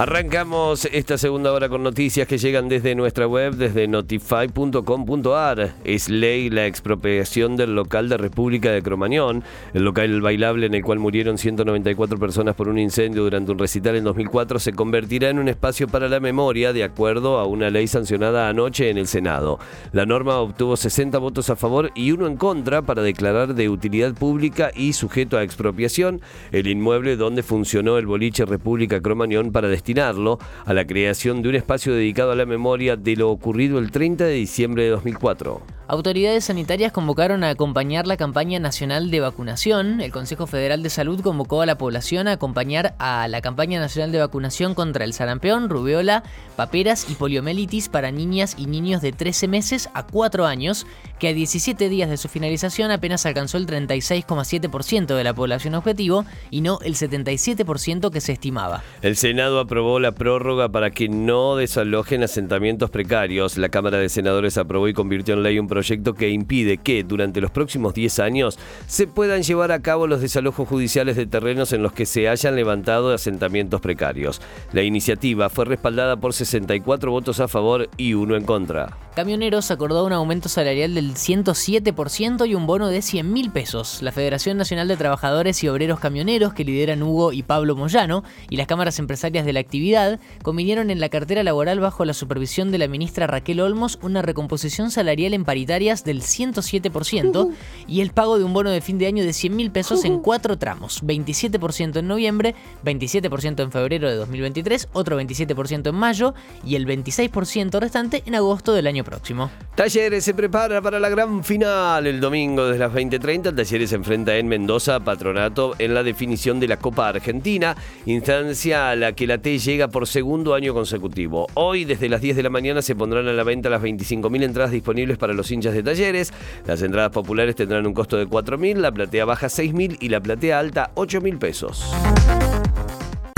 Arrancamos 0.00 0.86
esta 0.86 1.18
segunda 1.18 1.52
hora 1.52 1.68
con 1.68 1.82
noticias 1.82 2.26
que 2.26 2.38
llegan 2.38 2.70
desde 2.70 2.94
nuestra 2.94 3.26
web, 3.26 3.56
desde 3.56 3.86
notify.com.ar. 3.86 5.74
Es 5.84 6.08
ley 6.08 6.48
la 6.48 6.64
expropiación 6.64 7.54
del 7.54 7.74
local 7.74 8.08
de 8.08 8.16
República 8.16 8.70
de 8.70 8.80
Cromañón, 8.80 9.44
el 9.74 9.82
local 9.84 10.22
bailable 10.22 10.64
en 10.64 10.72
el 10.72 10.82
cual 10.82 11.00
murieron 11.00 11.36
194 11.36 12.18
personas 12.18 12.54
por 12.54 12.68
un 12.68 12.78
incendio 12.78 13.24
durante 13.24 13.52
un 13.52 13.58
recital 13.58 13.94
en 13.94 14.04
2004, 14.04 14.58
se 14.58 14.72
convertirá 14.72 15.28
en 15.28 15.38
un 15.38 15.48
espacio 15.50 15.86
para 15.86 16.08
la 16.08 16.18
memoria 16.18 16.72
de 16.72 16.82
acuerdo 16.82 17.38
a 17.38 17.44
una 17.44 17.68
ley 17.68 17.86
sancionada 17.86 18.48
anoche 18.48 18.88
en 18.88 18.96
el 18.96 19.06
Senado. 19.06 19.58
La 19.92 20.06
norma 20.06 20.38
obtuvo 20.38 20.78
60 20.78 21.18
votos 21.18 21.50
a 21.50 21.56
favor 21.56 21.90
y 21.94 22.12
uno 22.12 22.26
en 22.26 22.38
contra 22.38 22.80
para 22.80 23.02
declarar 23.02 23.54
de 23.54 23.68
utilidad 23.68 24.14
pública 24.14 24.70
y 24.74 24.94
sujeto 24.94 25.36
a 25.36 25.42
expropiación 25.42 26.22
el 26.52 26.68
inmueble 26.68 27.16
donde 27.16 27.42
funcionó 27.42 27.98
el 27.98 28.06
boliche 28.06 28.46
República 28.46 29.02
Cromañón 29.02 29.52
para 29.52 29.68
a 29.98 30.72
la 30.72 30.86
creación 30.86 31.42
de 31.42 31.48
un 31.48 31.54
espacio 31.56 31.92
dedicado 31.92 32.30
a 32.30 32.36
la 32.36 32.46
memoria 32.46 32.96
de 32.96 33.16
lo 33.16 33.30
ocurrido 33.30 33.78
el 33.78 33.90
30 33.90 34.24
de 34.24 34.34
diciembre 34.34 34.84
de 34.84 34.90
2004. 34.90 35.60
Autoridades 35.88 36.44
sanitarias 36.44 36.92
convocaron 36.92 37.42
a 37.42 37.50
acompañar 37.50 38.06
la 38.06 38.16
campaña 38.16 38.60
nacional 38.60 39.10
de 39.10 39.18
vacunación. 39.18 40.00
El 40.00 40.12
Consejo 40.12 40.46
Federal 40.46 40.84
de 40.84 40.90
Salud 40.90 41.20
convocó 41.20 41.62
a 41.62 41.66
la 41.66 41.78
población 41.78 42.28
a 42.28 42.32
acompañar 42.32 42.94
a 43.00 43.26
la 43.26 43.40
campaña 43.40 43.80
nacional 43.80 44.12
de 44.12 44.20
vacunación 44.20 44.74
contra 44.74 45.04
el 45.04 45.12
sarampión, 45.12 45.68
rubeola, 45.68 46.22
paperas 46.54 47.10
y 47.10 47.14
poliomielitis 47.14 47.88
para 47.88 48.12
niñas 48.12 48.54
y 48.56 48.66
niños 48.66 49.02
de 49.02 49.10
13 49.10 49.48
meses 49.48 49.90
a 49.92 50.06
4 50.06 50.46
años, 50.46 50.86
que 51.20 51.28
a 51.28 51.34
17 51.34 51.88
días 51.88 52.10
de 52.10 52.16
su 52.16 52.28
finalización 52.28 52.90
apenas 52.90 53.26
alcanzó 53.26 53.58
el 53.58 53.66
36,7% 53.66 55.14
de 55.14 55.22
la 55.22 55.34
población 55.34 55.74
objetivo 55.76 56.24
y 56.50 56.62
no 56.62 56.80
el 56.82 56.94
77% 56.94 58.10
que 58.10 58.20
se 58.20 58.32
estimaba. 58.32 58.82
El 59.02 59.16
Senado 59.16 59.60
aprobó 59.60 60.00
la 60.00 60.12
prórroga 60.12 60.70
para 60.70 60.90
que 60.90 61.08
no 61.08 61.56
desalojen 61.56 62.24
asentamientos 62.24 62.90
precarios. 62.90 63.58
La 63.58 63.68
Cámara 63.68 63.98
de 63.98 64.08
Senadores 64.08 64.56
aprobó 64.56 64.88
y 64.88 64.94
convirtió 64.94 65.34
en 65.34 65.42
ley 65.42 65.58
un 65.58 65.68
proyecto 65.68 66.14
que 66.14 66.30
impide 66.30 66.78
que 66.78 67.04
durante 67.04 67.40
los 67.40 67.50
próximos 67.50 67.94
10 67.94 68.18
años 68.18 68.58
se 68.86 69.06
puedan 69.06 69.42
llevar 69.42 69.72
a 69.72 69.82
cabo 69.82 70.06
los 70.06 70.22
desalojos 70.22 70.66
judiciales 70.66 71.16
de 71.16 71.26
terrenos 71.26 71.72
en 71.72 71.82
los 71.82 71.92
que 71.92 72.06
se 72.06 72.28
hayan 72.28 72.56
levantado 72.56 73.12
asentamientos 73.12 73.82
precarios. 73.82 74.40
La 74.72 74.82
iniciativa 74.82 75.50
fue 75.50 75.66
respaldada 75.66 76.16
por 76.16 76.32
64 76.32 77.10
votos 77.10 77.40
a 77.40 77.48
favor 77.48 77.90
y 77.98 78.14
uno 78.14 78.36
en 78.36 78.44
contra. 78.44 78.96
Camioneros 79.14 79.70
acordó 79.70 80.06
un 80.06 80.12
aumento 80.12 80.48
salarial 80.48 80.94
del 80.94 81.09
107% 81.14 82.48
y 82.48 82.54
un 82.54 82.66
bono 82.66 82.88
de 82.88 83.02
100 83.02 83.32
mil 83.32 83.50
pesos. 83.50 84.02
La 84.02 84.12
Federación 84.12 84.56
Nacional 84.56 84.88
de 84.88 84.96
Trabajadores 84.96 85.62
y 85.62 85.68
Obreros 85.68 86.00
Camioneros, 86.00 86.52
que 86.54 86.64
lideran 86.64 87.02
Hugo 87.02 87.32
y 87.32 87.42
Pablo 87.42 87.76
Moyano, 87.76 88.24
y 88.48 88.56
las 88.56 88.66
cámaras 88.66 88.98
empresarias 88.98 89.46
de 89.46 89.52
la 89.52 89.60
actividad, 89.60 90.20
convinieron 90.42 90.90
en 90.90 91.00
la 91.00 91.08
cartera 91.08 91.42
laboral 91.42 91.80
bajo 91.80 92.04
la 92.04 92.14
supervisión 92.14 92.70
de 92.70 92.78
la 92.78 92.88
ministra 92.88 93.26
Raquel 93.26 93.60
Olmos 93.60 93.98
una 94.02 94.22
recomposición 94.22 94.90
salarial 94.90 95.34
en 95.34 95.44
paritarias 95.44 96.04
del 96.04 96.22
107% 96.22 97.50
y 97.86 98.00
el 98.00 98.10
pago 98.10 98.38
de 98.38 98.44
un 98.44 98.52
bono 98.52 98.70
de 98.70 98.80
fin 98.80 98.98
de 98.98 99.06
año 99.06 99.24
de 99.24 99.32
100 99.32 99.56
mil 99.56 99.70
pesos 99.70 100.04
en 100.04 100.20
cuatro 100.20 100.58
tramos, 100.58 101.02
27% 101.04 101.98
en 101.98 102.08
noviembre, 102.08 102.54
27% 102.84 103.62
en 103.62 103.72
febrero 103.72 104.08
de 104.08 104.16
2023, 104.16 104.88
otro 104.92 105.20
27% 105.20 105.88
en 105.88 105.94
mayo 105.94 106.34
y 106.64 106.76
el 106.76 106.86
26% 106.86 107.80
restante 107.80 108.22
en 108.26 108.34
agosto 108.34 108.72
del 108.72 108.86
año 108.86 109.04
próximo. 109.04 109.50
Talleres 109.74 110.24
se 110.24 110.34
prepara 110.34 110.80
para 110.82 110.99
la 111.00 111.08
gran 111.08 111.42
final 111.44 112.06
el 112.06 112.20
domingo 112.20 112.66
desde 112.66 112.78
las 112.78 112.92
20.30. 112.92 113.56
Talleres 113.56 113.90
se 113.90 113.96
enfrenta 113.96 114.36
en 114.36 114.48
Mendoza 114.48 115.00
Patronato 115.00 115.74
en 115.78 115.94
la 115.94 116.02
definición 116.02 116.60
de 116.60 116.68
la 116.68 116.76
Copa 116.76 117.08
Argentina, 117.08 117.74
instancia 118.04 118.90
a 118.90 118.96
la 118.96 119.12
que 119.12 119.26
la 119.26 119.38
T 119.38 119.58
llega 119.58 119.88
por 119.88 120.06
segundo 120.06 120.54
año 120.54 120.74
consecutivo. 120.74 121.46
Hoy 121.54 121.84
desde 121.84 122.08
las 122.08 122.20
10 122.20 122.36
de 122.36 122.42
la 122.42 122.50
mañana 122.50 122.82
se 122.82 122.94
pondrán 122.94 123.26
a 123.28 123.32
la 123.32 123.44
venta 123.44 123.70
las 123.70 123.82
25.000 123.82 124.44
entradas 124.44 124.72
disponibles 124.72 125.16
para 125.16 125.32
los 125.32 125.50
hinchas 125.50 125.74
de 125.74 125.82
Talleres. 125.82 126.32
Las 126.66 126.82
entradas 126.82 127.10
populares 127.10 127.56
tendrán 127.56 127.86
un 127.86 127.94
costo 127.94 128.18
de 128.18 128.26
4.000, 128.26 128.76
la 128.76 128.92
platea 128.92 129.24
baja 129.24 129.46
6.000 129.46 129.96
y 130.00 130.10
la 130.10 130.20
platea 130.20 130.58
alta 130.58 130.90
8.000 130.94 131.38
pesos. 131.38 131.90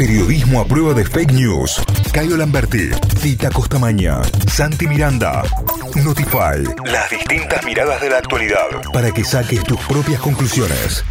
Periodismo 0.02 0.60
a 0.60 0.64
prueba 0.64 0.94
de 0.94 1.04
fake 1.04 1.32
news. 1.32 1.80
Cayo 2.12 2.36
Lamberti, 2.36 2.90
Tita 3.22 3.50
Costamaña, 3.50 4.20
Santi 4.50 4.88
Miranda. 4.88 5.44
Notify. 5.94 6.64
Las 6.86 7.08
distintas 7.08 7.64
miradas 7.64 8.00
de 8.00 8.10
la 8.10 8.18
actualidad 8.18 8.66
para 8.92 9.12
que 9.12 9.22
saques 9.22 9.62
tus 9.62 9.78
propias 9.82 10.20
conclusiones. 10.20 11.04